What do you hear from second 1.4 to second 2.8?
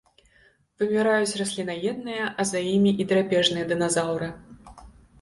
расліннаедныя, а за